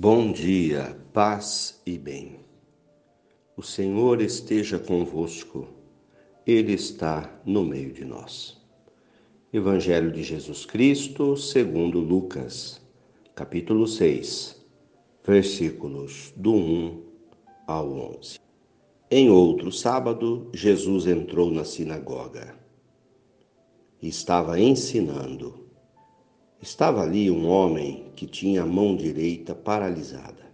[0.00, 2.38] Bom dia, paz e bem.
[3.56, 5.66] O Senhor esteja convosco,
[6.46, 8.56] Ele está no meio de nós.
[9.52, 12.80] Evangelho de Jesus Cristo, segundo Lucas,
[13.34, 14.64] capítulo 6,
[15.26, 17.02] versículos do 1
[17.66, 18.38] ao 11.
[19.10, 22.54] Em outro sábado, Jesus entrou na sinagoga
[24.00, 25.67] e estava ensinando
[26.60, 30.48] Estava ali um homem que tinha a mão direita paralisada.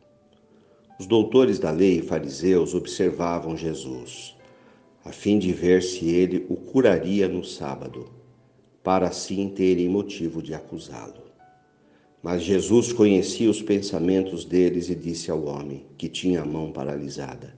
[1.01, 4.37] Os doutores da lei e fariseus observavam Jesus,
[5.03, 8.13] a fim de ver se ele o curaria no sábado,
[8.83, 11.25] para assim terem motivo de acusá-lo.
[12.23, 17.57] Mas Jesus conhecia os pensamentos deles e disse ao homem que tinha a mão paralisada: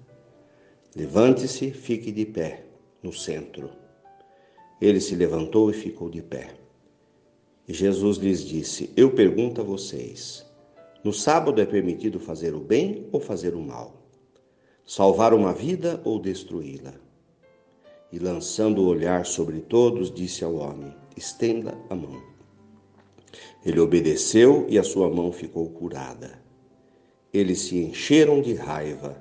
[0.95, 2.65] Levante-se, fique de pé,
[3.03, 3.71] no centro.
[4.81, 6.66] Ele se levantou e ficou de pé.
[7.69, 10.47] Jesus lhes disse: Eu pergunto a vocês:
[11.03, 14.09] no sábado é permitido fazer o bem ou fazer o mal?
[14.87, 16.95] Salvar uma vida ou destruí-la?
[18.13, 22.23] E lançando o olhar sobre todos, disse ao homem: Estenda a mão.
[23.65, 26.41] Ele obedeceu e a sua mão ficou curada.
[27.35, 29.21] Eles se encheram de raiva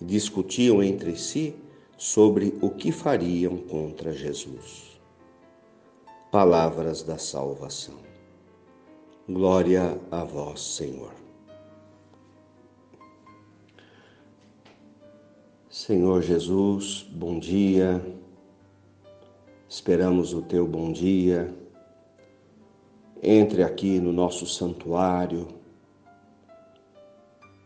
[0.00, 1.54] e discutiam entre si
[1.96, 4.87] sobre o que fariam contra Jesus
[6.30, 7.96] palavras da salvação.
[9.26, 11.12] Glória a vós, Senhor.
[15.70, 18.04] Senhor Jesus, bom dia.
[19.68, 21.54] Esperamos o teu bom dia.
[23.22, 25.48] Entre aqui no nosso santuário,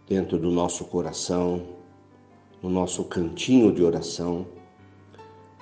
[0.07, 1.67] dentro do nosso coração,
[2.63, 4.47] no nosso cantinho de oração,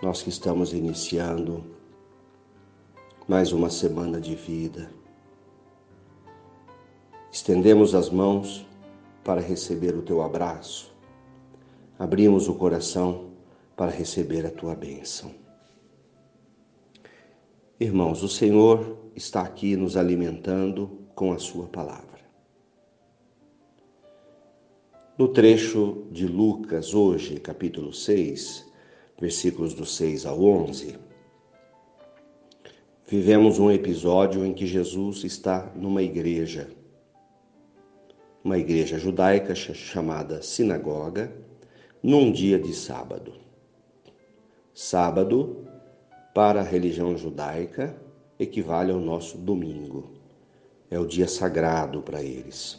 [0.02, 1.79] nós que estamos iniciando
[3.30, 4.90] mais uma semana de vida.
[7.30, 8.66] Estendemos as mãos
[9.22, 10.92] para receber o teu abraço,
[11.96, 13.30] abrimos o coração
[13.76, 15.32] para receber a tua bênção.
[17.78, 22.18] Irmãos, o Senhor está aqui nos alimentando com a Sua palavra.
[25.16, 28.66] No trecho de Lucas, hoje, capítulo 6,
[29.20, 31.09] versículos do 6 ao 11,
[33.10, 36.70] Vivemos um episódio em que Jesus está numa igreja,
[38.44, 41.36] uma igreja judaica chamada sinagoga,
[42.00, 43.32] num dia de sábado.
[44.72, 45.66] Sábado,
[46.32, 48.00] para a religião judaica,
[48.38, 50.12] equivale ao nosso domingo.
[50.88, 52.78] É o dia sagrado para eles,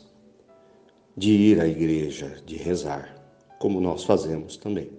[1.18, 3.22] de ir à igreja, de rezar,
[3.60, 4.92] como nós fazemos também.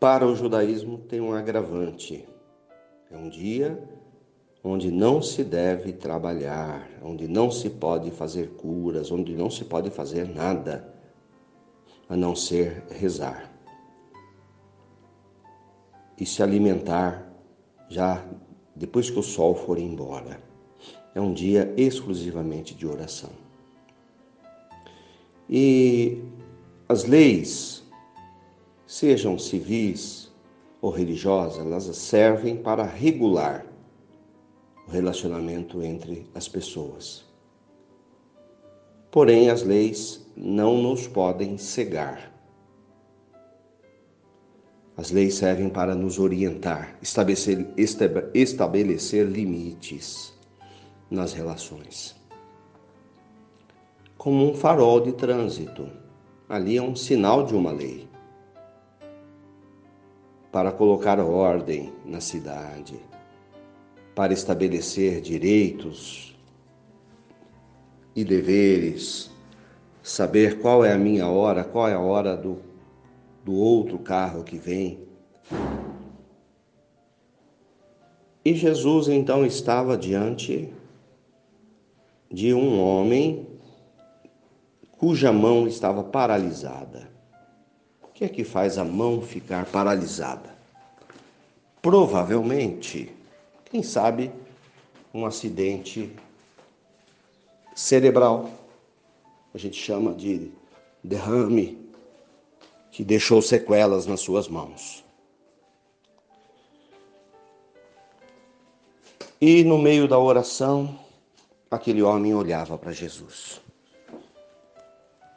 [0.00, 2.26] Para o judaísmo tem um agravante
[3.10, 3.82] é um dia
[4.62, 9.90] onde não se deve trabalhar, onde não se pode fazer curas, onde não se pode
[9.90, 10.92] fazer nada
[12.08, 13.56] a não ser rezar
[16.18, 17.30] e se alimentar
[17.88, 18.24] já
[18.74, 20.40] depois que o sol for embora.
[21.14, 23.30] É um dia exclusivamente de oração.
[25.48, 26.22] E
[26.88, 27.84] as leis,
[28.86, 30.25] sejam civis,
[30.86, 33.66] ou religiosa, elas servem para regular
[34.86, 37.24] o relacionamento entre as pessoas.
[39.10, 42.32] Porém, as leis não nos podem cegar.
[44.96, 47.66] As leis servem para nos orientar, estabelecer,
[48.32, 50.32] estabelecer limites
[51.10, 52.14] nas relações.
[54.16, 55.88] Como um farol de trânsito.
[56.48, 58.08] Ali é um sinal de uma lei
[60.56, 62.98] para colocar ordem na cidade,
[64.14, 66.34] para estabelecer direitos
[68.14, 69.30] e deveres,
[70.02, 72.62] saber qual é a minha hora, qual é a hora do,
[73.44, 74.98] do outro carro que vem.
[78.42, 80.72] E Jesus então estava diante
[82.30, 83.46] de um homem
[84.96, 87.14] cuja mão estava paralisada
[88.16, 90.55] que é que faz a mão ficar paralisada?
[91.86, 93.14] Provavelmente,
[93.66, 94.32] quem sabe,
[95.14, 96.12] um acidente
[97.76, 98.50] cerebral.
[99.54, 100.50] A gente chama de
[101.04, 101.78] derrame,
[102.90, 105.04] que deixou sequelas nas suas mãos.
[109.40, 110.98] E no meio da oração,
[111.70, 113.60] aquele homem olhava para Jesus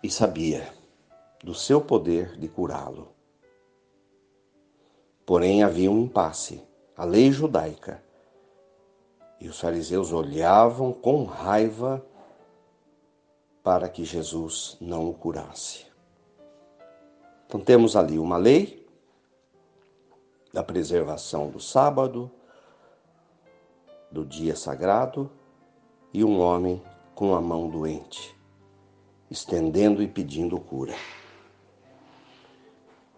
[0.02, 0.74] e sabia
[1.44, 3.19] do seu poder de curá-lo.
[5.30, 6.60] Porém, havia um impasse,
[6.98, 8.04] a lei judaica.
[9.40, 12.04] E os fariseus olhavam com raiva
[13.62, 15.86] para que Jesus não o curasse.
[17.46, 18.90] Então temos ali uma lei
[20.52, 22.32] da preservação do sábado,
[24.12, 25.30] do dia sagrado,
[26.12, 26.82] e um homem
[27.14, 28.36] com a mão doente,
[29.30, 30.96] estendendo e pedindo cura.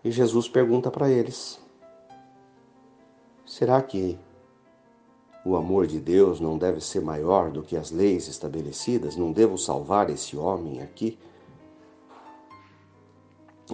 [0.04, 1.71] E Jesus pergunta para eles:
[3.52, 4.18] será que
[5.44, 9.18] o amor de Deus não deve ser maior do que as leis estabelecidas?
[9.18, 11.20] Não devo salvar esse homem aqui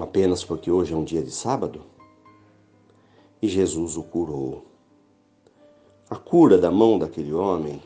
[0.02, 1.84] apenas porque hoje é um dia de sábado?
[3.40, 4.66] E Jesus o curou.
[6.10, 7.80] A cura da mão daquele homem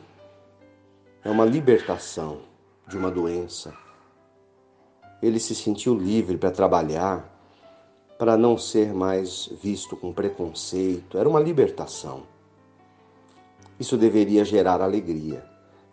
[1.22, 2.40] é uma libertação
[2.88, 3.76] de uma doença.
[5.20, 7.31] Ele se sentiu livre para trabalhar,
[8.18, 11.18] para não ser mais visto com preconceito.
[11.18, 12.22] Era uma libertação.
[13.78, 15.44] Isso deveria gerar alegria.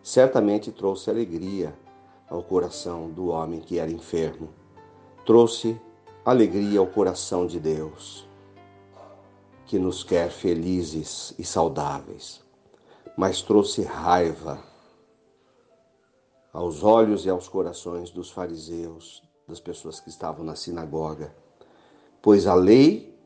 [0.02, 1.74] Certamente trouxe alegria
[2.28, 4.48] ao coração do homem que era enfermo.
[5.26, 5.80] Trouxe
[6.24, 8.28] alegria ao coração de Deus,
[9.66, 12.42] que nos quer felizes e saudáveis.
[13.16, 14.62] Mas trouxe raiva
[16.52, 21.34] aos olhos e aos corações dos fariseus, das pessoas que estavam na sinagoga,
[22.22, 23.18] pois a lei,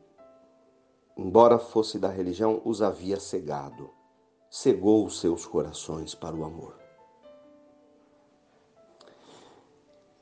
[1.17, 3.89] embora fosse da religião, os havia cegado,
[4.49, 6.75] cegou os seus corações para o amor.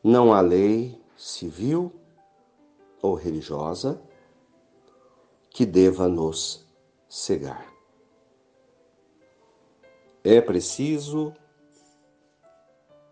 [0.03, 1.93] Não há lei civil
[3.01, 4.01] ou religiosa
[5.49, 6.67] que deva nos
[7.07, 7.71] cegar.
[10.23, 11.33] É preciso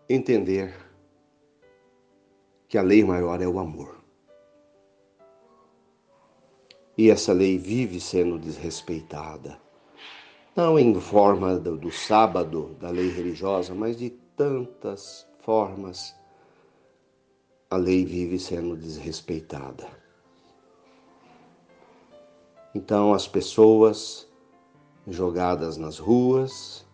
[0.08, 0.74] entender
[2.68, 4.01] que a lei maior é o amor.
[6.96, 9.58] E essa lei vive sendo desrespeitada,
[10.54, 16.14] não em forma do, do sábado da lei religiosa, mas de tantas formas
[17.70, 19.88] a lei vive sendo desrespeitada.
[22.74, 24.28] Então as pessoas
[25.06, 26.86] jogadas nas ruas,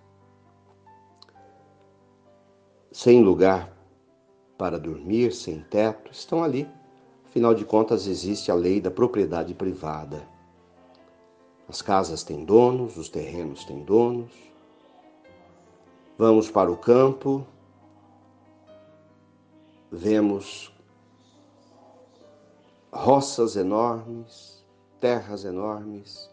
[2.92, 3.76] sem lugar
[4.56, 6.68] para dormir, sem teto, estão ali.
[7.38, 10.28] Afinal de contas, existe a lei da propriedade privada.
[11.68, 14.32] As casas têm donos, os terrenos têm donos.
[16.18, 17.46] Vamos para o campo,
[19.88, 20.74] vemos
[22.90, 24.66] roças enormes,
[24.98, 26.28] terras enormes,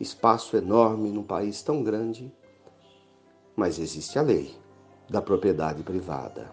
[0.00, 2.32] espaço enorme num país tão grande,
[3.54, 4.56] mas existe a lei
[5.06, 6.50] da propriedade privada.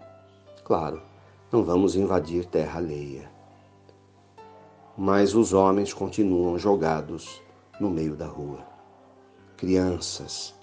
[0.66, 1.02] Claro,
[1.50, 3.33] não vamos invadir terra alheia.
[4.98, 7.42] Mas os homens continuam jogados
[7.80, 8.66] no meio da rua.
[9.57, 10.54] Crianças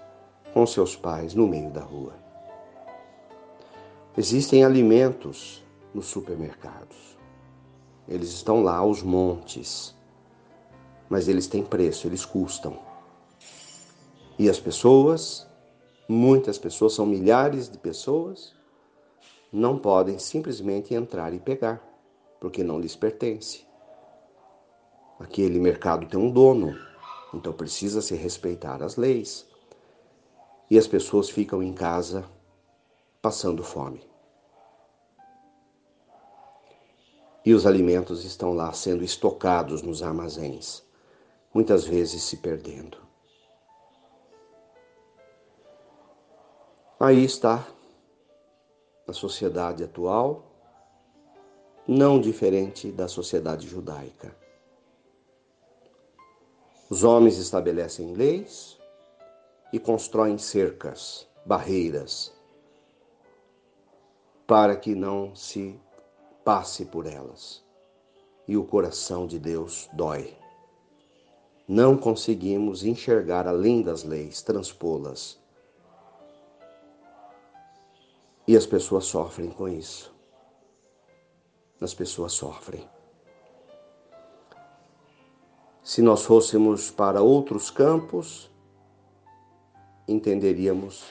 [0.53, 2.15] com seus pais no meio da rua.
[4.17, 7.19] Existem alimentos nos supermercados.
[8.09, 9.95] Eles estão lá aos montes,
[11.09, 12.79] mas eles têm preço, eles custam.
[14.39, 15.49] E as pessoas
[16.13, 18.53] Muitas pessoas, são milhares de pessoas,
[19.53, 21.81] não podem simplesmente entrar e pegar,
[22.41, 23.65] porque não lhes pertence.
[25.21, 26.75] Aquele mercado tem um dono,
[27.35, 29.47] então precisa se respeitar as leis.
[30.71, 32.25] E as pessoas ficam em casa
[33.21, 34.03] passando fome.
[37.45, 40.83] E os alimentos estão lá sendo estocados nos armazéns,
[41.53, 42.97] muitas vezes se perdendo.
[46.99, 47.67] Aí está
[49.07, 50.47] a sociedade atual,
[51.87, 54.40] não diferente da sociedade judaica.
[56.91, 58.77] Os homens estabelecem leis
[59.73, 62.33] e constroem cercas, barreiras,
[64.47, 65.81] para que não se
[66.45, 67.65] passe por elas.
[68.47, 70.37] E o coração de Deus dói.
[71.69, 75.41] Não conseguimos enxergar além das leis, transpô-las
[78.51, 80.13] E as pessoas sofrem com isso.
[81.81, 82.85] As pessoas sofrem.
[85.91, 88.49] Se nós fôssemos para outros campos,
[90.07, 91.03] entenderíamos,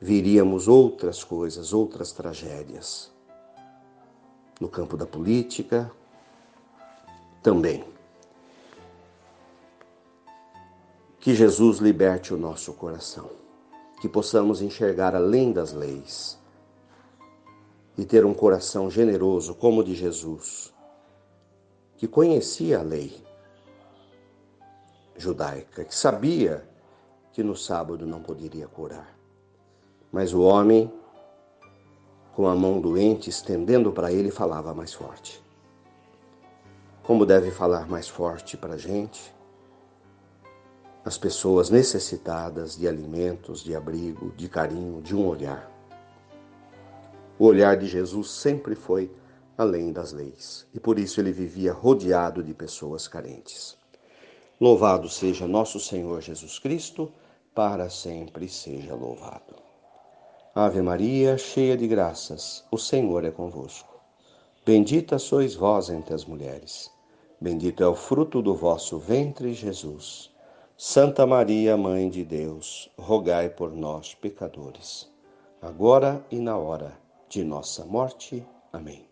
[0.00, 3.10] viríamos outras coisas, outras tragédias.
[4.60, 5.90] No campo da política,
[7.42, 7.84] também.
[11.18, 13.28] Que Jesus liberte o nosso coração,
[14.00, 16.38] que possamos enxergar além das leis
[17.96, 20.72] e ter um coração generoso como o de Jesus,
[21.96, 23.26] que conhecia a lei
[25.18, 26.66] judaica, que sabia
[27.32, 29.14] que no sábado não poderia curar.
[30.10, 30.90] Mas o homem
[32.38, 35.42] com a mão doente estendendo para ele, falava mais forte.
[37.02, 39.34] Como deve falar mais forte para a gente?
[41.04, 45.68] As pessoas necessitadas de alimentos, de abrigo, de carinho, de um olhar.
[47.40, 49.10] O olhar de Jesus sempre foi
[49.56, 53.77] além das leis e por isso ele vivia rodeado de pessoas carentes.
[54.60, 57.12] Louvado seja nosso Senhor Jesus Cristo,
[57.54, 59.54] para sempre seja louvado.
[60.54, 64.00] Ave Maria, cheia de graças, o Senhor é convosco.
[64.66, 66.90] Bendita sois vós entre as mulheres.
[67.40, 70.30] Bendito é o fruto do vosso ventre, Jesus.
[70.76, 75.08] Santa Maria, Mãe de Deus, rogai por nós, pecadores,
[75.62, 76.98] agora e na hora
[77.28, 78.44] de nossa morte.
[78.72, 79.07] Amém.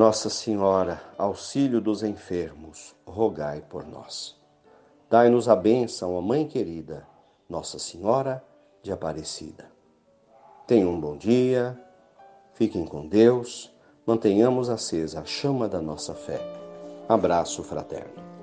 [0.00, 4.34] Nossa Senhora, auxílio dos enfermos, rogai por nós.
[5.10, 7.06] Dai-nos a bênção, ó Mãe querida,
[7.46, 8.42] Nossa Senhora
[8.82, 9.70] de Aparecida.
[10.66, 11.78] Tenham um bom dia,
[12.54, 13.70] fiquem com Deus,
[14.06, 16.40] mantenhamos acesa a chama da nossa fé.
[17.06, 18.39] Abraço fraterno.